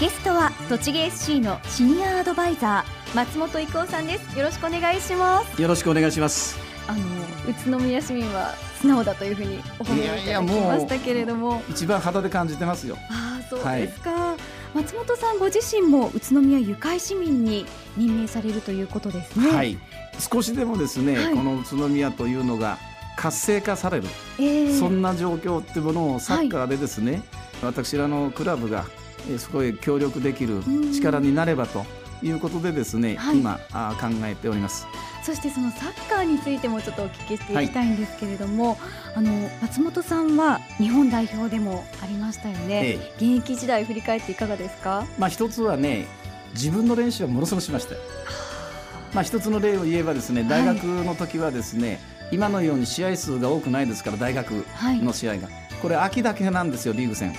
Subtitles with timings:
[0.00, 4.38] ゲストは栃木 SC のシニアアドバイザー松本郁夫さんです。
[4.38, 5.60] よろしくお願いします。
[5.60, 6.58] よろしくお願いします。
[6.88, 7.00] あの
[7.46, 11.62] 宇都宮市民は素直だというふうにお褒めいただきましたけれども。
[11.68, 12.96] 一番肌で感じてますよ。
[13.10, 17.66] ああそうですか、はい、松本さんご自身も宇都宮ゆかい市民に
[17.98, 19.52] 任命されるということですね。
[19.52, 19.78] はい。
[20.18, 22.78] 少しでもですね、はい、この宇都宮というのが
[23.16, 24.04] 活性化される、
[24.38, 27.22] えー、そんな状況っていうものをサッカーでですね、はい、
[27.64, 28.86] 私らのクラブが
[29.38, 30.62] すごい協力できる
[30.94, 31.84] 力になればと
[32.22, 34.86] いうことでですね、はい、今あ考えております。
[35.22, 38.78] そしてそのサッカーについてもちょっとお聞きしていきたいんですけれども、はい、
[39.16, 45.06] あの松本さんは日本代表でもありましたよね、ええ、現役時代振り返っていかがですか？
[45.18, 46.06] まあ一つはね
[46.54, 47.96] 自分の練習はものすごくしました
[49.12, 54.64] まあ一つの例を言えばですね大学の時はですね、はい、今のように試合数が多くないですから大学
[55.02, 55.48] の試合が、
[55.82, 57.34] これ秋だけなんですよリーグ戦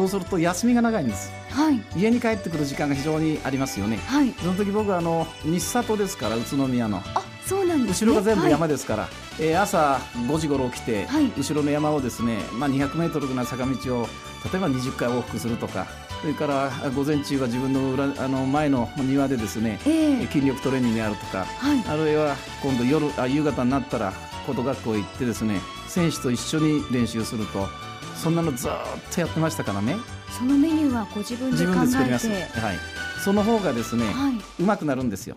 [0.00, 7.02] そうすると休みが長いんです、はい、家に帰ってくる時間が非常にありますよね、はい、その時僕はあの日里ですから宇都宮の。
[7.14, 14.06] あそうなんです、ね、後ろが全部山ですから、はい、えー、朝5時頃起きて、はい、後ろの山をですね、まあ、200メートルぐらい坂道を
[14.50, 15.86] 例えば20回往復するとか
[16.22, 24.12] それから午前中は自分の裏あの前の庭でですね、えー、筋力トレーニングやるとか、はい、あるいは今度夜あ夕方になったら
[24.46, 27.89] 高等学校行ってですね選手と一緒に練習すると
[28.20, 28.70] そんなのずっ
[29.14, 29.96] とやってましたからね。
[30.28, 31.80] そのメニューはご自分で考えて。
[31.80, 32.76] 自分で作ります、はい、
[33.24, 35.36] その方がですね、はい、うまくなるんですよ。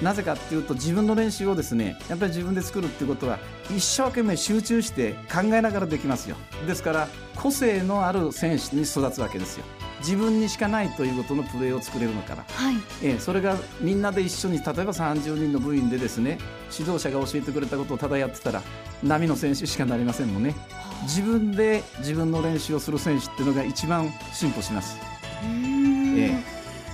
[0.00, 3.38] なぜかっていうと自分の練習をですねやっぱり自分で作るっていうことは
[3.70, 6.36] 一生懸命集中して考えながらできますよ。
[6.66, 9.64] ですから個性のある選手に育つわけですよ。
[9.98, 16.38] 自分にしかないということのプレーを作れるのから、はい、えそれがみんなで一緒に例えば30人の部員でですね
[16.76, 18.62] 指導者が教えてくれたことをただやってたら
[19.04, 20.56] 波の選手しかなりませんもんね
[21.02, 24.96] 自分で自分の練習をする選手っていうのが一番進歩します。
[25.44, 26.38] え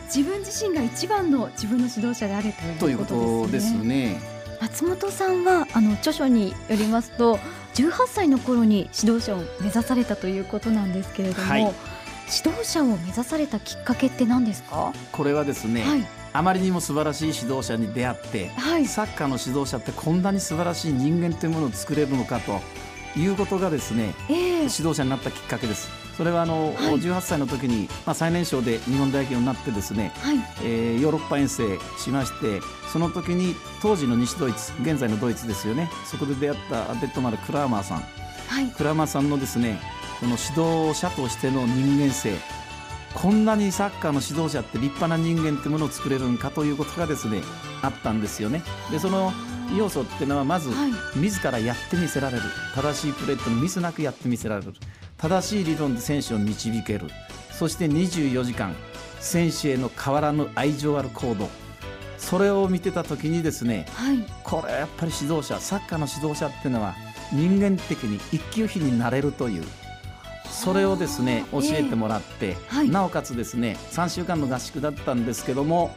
[0.06, 3.78] 自分自身が一番の自分の指導者であれということですね。
[3.78, 4.20] すね。
[4.60, 7.38] 松本さんはあの著書によりますと
[7.74, 14.92] 18歳の頃に指導者を目指されたということなんですけれども、はい、指導者を目指されたきっかけって何ですか？
[15.12, 22.60] これはですね、はい、あまりにも素晴らしい指導者に出会って、はい、サッカーの指導者ってこんなに素晴らしい人間というものを作れるのかと
[23.16, 25.88] いうことがですね、えー、指導者になったきっかけです。
[26.16, 32.60] それはあの、はい、18歳の時に、まあ、最年少で日本代表になってですね、はい、えー、ヨーロッパ遠征しまして
[32.92, 35.88] その時に当時の西ドイツ現在のドイツですよね。
[36.04, 37.98] そこで出会ったアデットマル・クラーマーさん、
[38.48, 39.80] はい、クラーマーさんのですね
[40.18, 42.34] この指導者としての人間性
[43.14, 47.42] こんなにサッカーの指導者って立派な人間ってものを作れるんかということがですね
[47.82, 48.62] あったんですよね。
[48.90, 49.32] でその
[49.76, 52.42] 要素っていうのはまず、はい、自らやってみせられる。
[52.74, 54.72] 正しいプレートにミスなくやってみせられる。
[55.16, 57.06] 正しい理論で選手を導ける。
[57.50, 58.74] そして24時間
[59.20, 61.48] 選手への変わらぬ愛情ある行動。
[62.18, 66.94] それを見てた時にですね、はい、これやっぱり指導者サッカーの指導者っていうのは
[67.32, 69.64] 人間的に一級品になれるという
[70.50, 75.94] それをですね教えてもらって、えーはい、なおかつですね3週間の合宿だったんですけども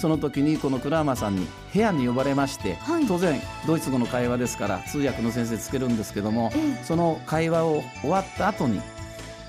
[0.00, 8.80] その時にこのクラーマーさんに部屋に呼ばれまして、はい、当然ドイツ語の会話ですから通訳の先生つけるんですけども、えその会話を終わった後に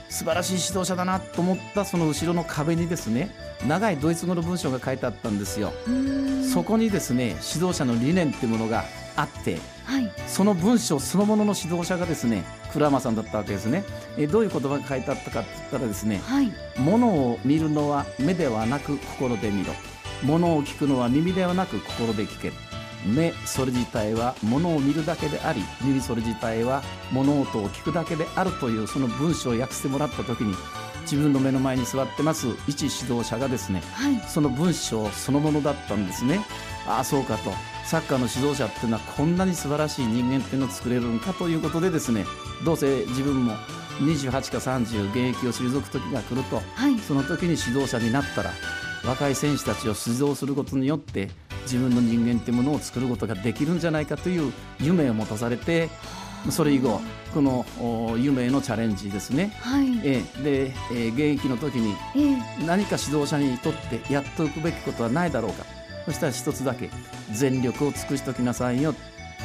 [0.10, 3.34] 素晴らしい指導者だなと思ったその後ろの壁にですね
[3.66, 5.72] 長いドイツ語の文章が書いてあったんですよ。
[6.54, 8.84] そこにですね指導者の理念っていうものが
[9.16, 13.84] あって、はい、その文章そのものの指導者がですねクラーマーさんだったわけですね。
[14.18, 19.74] えどういう言葉が書いてあったかって言ったらですね、はい、物を見るのは目ではなく心で見ろ。
[20.24, 22.54] 物を聞くのは耳ではなく心で聞ける。
[23.06, 30.56] 目それ自体は物を見るだけであり耳それ自体は物音を聞くだけであるというその文章を訳してもらった時に
[31.02, 36.40] 自分の目の前に座ってます一指導者がですね、はい、その文章そのものだったんですね
[36.88, 37.52] ああそうかと。
[37.86, 42.26] サッカーの指導者っていうのはこんなに素晴らしい人間っていうのを作れるんかということでですね
[42.64, 43.54] どうせ自分も
[44.00, 48.52] 28か30現役を退く時が来ると、はい、その時に指導者になったら
[49.04, 51.30] 若い選手たちを指導することによって
[51.64, 55.90] 自分の人間っていうものを作ることができるんじゃないかという夢を持たされて
[56.50, 57.02] それ以後
[57.34, 57.66] この
[58.18, 61.96] 夢へのチャレンジですね、はい、えで、え現役の時に
[62.66, 66.90] 何か指導者にとってやっておくべきことはないだろうかそしたら一つだけ
[67.32, 68.94] 全力を尽くしておきなさいよ。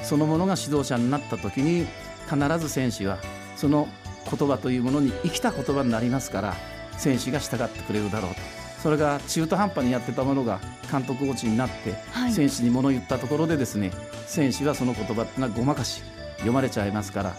[0.02, 1.86] そのものが指導者になった時に
[2.28, 3.18] 必ず選手は
[3.56, 3.88] その
[4.30, 6.54] 言葉というものに生きた言葉になりますから
[6.98, 8.40] 選手が従ってくれるだろうと。
[8.82, 10.60] それが中途半端にやってたものが
[10.92, 11.96] 監督コーチになって、
[12.30, 13.90] 選手に物を言ったところでですね
[14.26, 16.02] 選手はその言葉っていうのはごまかし
[16.36, 17.36] 読まれちゃいますから、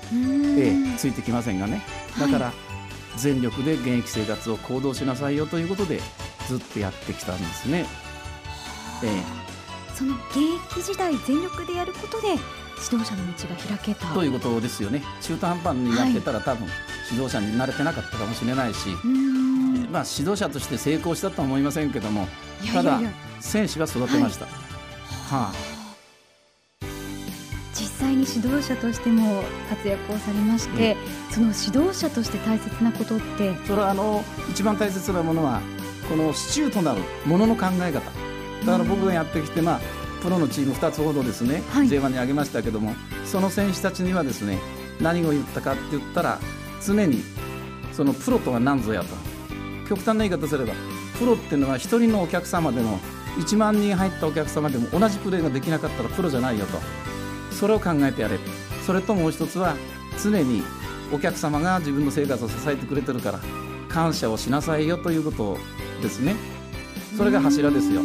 [0.57, 1.81] ええ、ついてきませんがね。
[2.19, 2.51] だから、
[3.15, 6.01] 全力で現役生活を行動しなさいよということで
[6.47, 7.85] ずっとやってきたんですね。
[9.03, 9.23] ええ、
[9.95, 10.37] その現
[10.71, 14.07] 役時代全力でやることで指導者の道が開けた。
[14.07, 15.03] ということですよね。
[15.21, 16.67] 中途半端にやってたら、はい、多分
[17.11, 18.89] 指導者になれてなかったかもしれないし、
[19.91, 22.27] まあ、指導者として成功したとは思いませんけども
[22.73, 22.99] ただ
[23.39, 24.45] 選手は育てました。
[24.45, 25.53] はい、はあ
[27.73, 30.97] 実際に指導者としても活躍をされまして、
[31.29, 33.55] うん、その指導者として大切なことって？
[33.65, 35.61] それはあの一番大切なものは
[36.09, 38.01] この支柱となるものの考え方
[38.65, 39.79] だから僕がやってきて、まあ、
[40.21, 42.93] プロのチーム2つほどですね、はい、J1 に挙げましたけども
[43.25, 44.59] その選手たちにはですね
[44.99, 46.39] 何を言ったかって言ったら
[46.85, 47.23] 常に
[47.93, 49.07] そのプロとは何ぞやと。
[49.87, 50.73] 極端な言い方すれば
[51.17, 52.99] プロっていうのは1人のお客様でも
[53.37, 56.77] 1万人入ったお客様でも同じプレーができなかったらプロじゃないよと。
[57.55, 58.37] それを考えてやれ。
[58.85, 59.75] それともう一つは
[60.21, 60.61] 常に
[61.13, 63.39] お客様が自分の生活を支えてくれてるから
[63.87, 65.57] 感謝をしなさいよということ
[66.01, 66.35] ですね。
[67.17, 68.01] それが柱ですよ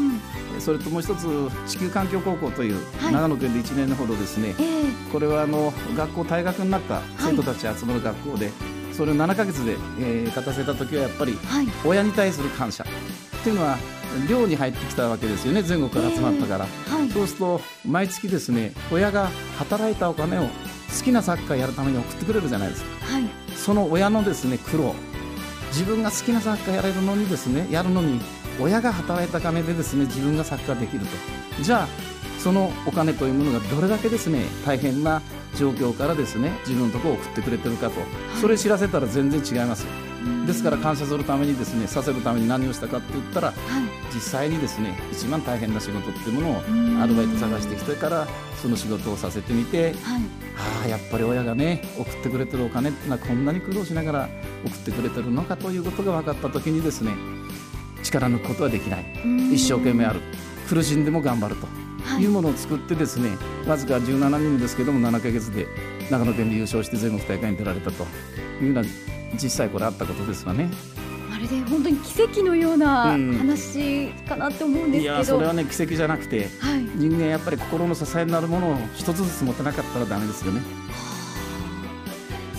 [0.63, 1.27] それともう一つ
[1.67, 2.81] 地球環境高校という
[3.13, 4.83] 長野県で1年ほどですね、はい
[5.13, 11.37] これはあの学校退学になった生徒たち集まる学校で、はい、それを7か月で、えー、勝たせた時はやっぱり
[11.85, 12.83] 親に対する感謝。
[12.85, 13.77] っていうのは
[14.29, 20.49] 寮に入ってきたわけですよね全国から集まったから、えーはい、そうすると毎月ですね親が働いたお金を好
[21.05, 23.25] きなサッカーやるために送ってくれるじゃないですか、はい、
[23.57, 24.95] その親のですね苦労。
[25.73, 28.21] 自分が好きなサッカーやれるのにですねやるのに
[28.61, 31.63] 親が働いた金でですね自分がサッカーできると。
[31.63, 31.89] じゃあ
[32.39, 35.23] そのお金というものがどれだけですね大変な
[35.57, 38.01] 状況からですね自分のところを送ってくれてるかと、
[38.41, 39.87] それ知らせたら全然違います
[40.47, 43.57] ですから感謝するためにですねさせるために何をしたかって言ったら、はい、
[44.15, 46.57] 実際にですね一番大変な仕事っていうものを
[47.03, 48.27] アルバイト探してきてから
[48.61, 54.29] その仕事をさせてみて、はい、ああやっぱり親がね送ってくれてるお金っていうのはこんなに苦労しながら
[54.65, 57.13] 送ってくれてるのかということが分かった時にですね
[58.13, 59.05] 力抜くことはできない。
[59.53, 60.21] 一生懸命ある。
[60.69, 61.67] 苦しんでも頑張ると。
[62.21, 62.27] い。
[62.27, 63.35] うものを作ってですね、は
[63.67, 65.67] い、わずか17人ですけども7か月で
[66.11, 68.07] 長野県で優勝して全国大会に出られたと。
[68.61, 68.89] いうような
[69.35, 70.69] 実際これあったことですわね。
[71.31, 80.61] まるで本当に奇跡のような話かなって思うんですけど、うん、いやそれはね奇跡じゃなくて、はい、人間やっぱり心の支えになるものを一つずつ持てなかったらだめですよね。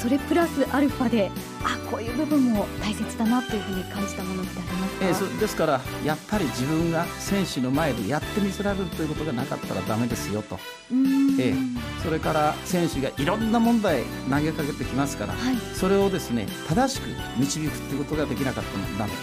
[0.04, 1.32] それプラスアルファで
[1.64, 10.60] あこういう部分も大切だなというふうに感じたものってありますか、えー、ですからやっぱり自分が選手の前でやってみせられるということがなかったらだめですよと、
[10.92, 17.08] えー、それから選手がいろんな問題投げかけてきますから、はい、それをですね正しく
[17.40, 19.14] 導くということができなかったのだめ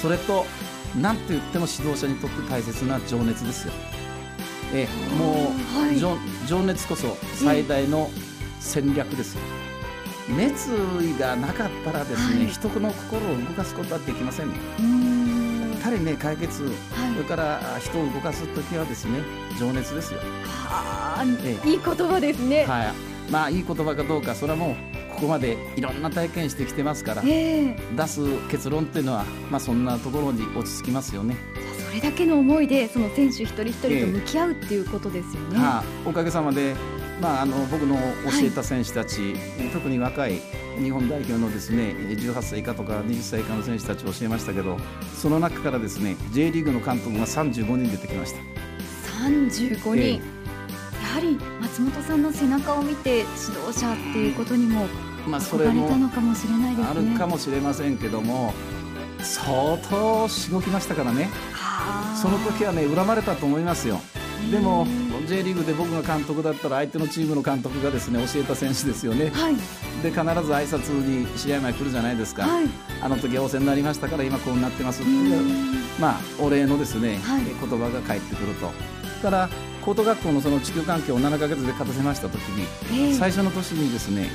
[0.00, 0.46] それと
[1.02, 3.72] 何と言っても指導者にとって大切な情熱ですよ。
[4.72, 8.08] えー、もう、はい、情熱こそ最大の
[8.60, 9.40] 戦略ですよ。
[10.36, 10.70] 熱
[11.02, 14.48] 意がなかったらですね、はい、人の心を動かすことはできません。
[14.48, 16.72] やっぱりね解決、はい、
[17.14, 19.20] それから人を動かす時はですね
[19.58, 20.20] 情熱ですよ。
[20.44, 22.64] はあ、ええ、いい言葉ですね。
[22.64, 22.92] はい。
[23.30, 24.74] まあいい言葉かどうかそれはもう
[25.14, 31.36] ここまでいろんな体験してきてますから、えー、出す結論っていうのはまあそんなところに落ち着きますよね。
[31.88, 35.48] それだけの思いでその選手一人一人と向き合うっていうことですよね。
[35.52, 36.74] えー、はあ、おかげさまで
[37.20, 40.40] まあ、あの僕の教えた選手たち、はい、特に若い
[40.80, 44.78] 日本代表のですね18歳以下とか20歳以下の選手たちを教えましたけど
[45.14, 48.38] その中からですね J リーグの監督が35人出てきました。
[49.26, 50.20] 35人、えー、や
[51.14, 53.24] はり松本さんの背中を見て指
[53.66, 54.86] 導者っていうことにも
[55.26, 58.54] 憧れたのかもしれないですね、まあ、あるかもしれませんけども
[59.18, 61.28] 相当しごきましたからね。
[62.20, 64.00] その時はね恨まれたと思いますよ
[64.50, 64.86] でも
[65.26, 69.56] J リーグで僕が監督だったら相手のチームの監督がですね教えた選手ですよね、はい、
[70.02, 72.66] で必ず挨拶に試合前来るじゃないですか、はい、
[73.02, 75.02] あの時はお世話になりましたから今こうなってます。
[75.02, 78.70] っていうまあお礼のですね、はい、言葉が返ってくると。
[79.18, 79.48] から
[79.84, 84.28] 高等学校のその地球環境を7か月で勝たせました時に、えー、最初の年にですね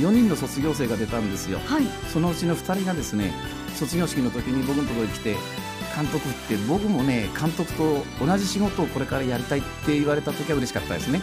[0.00, 3.32] 4人の卒業生が出たんですよ、はい、そのうちの2人がですね
[3.74, 5.36] 卒業式の時に僕のところに来て
[5.98, 11.20] 監督って僕もね監督と同じ仕事をこれからやりたいって言われた時は嬉しかったですね。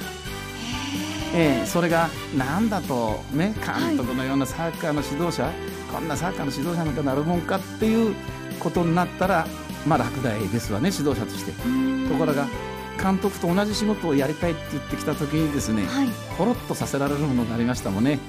[1.34, 5.54] えー、それが何だと、ね、監督のようなサッカーの指導者、はい、
[5.92, 8.16] こんなサッカーの指導者なんかなるもんかっていう
[8.60, 9.48] ことになったら、
[9.86, 11.52] まあ、落第ですわね指導者として。
[11.52, 12.48] ところが
[13.02, 18.20] 監督と同じ仕事をやりたいって言ってきた時にですね、はい、ほろっとさせられるものがありましたもんね。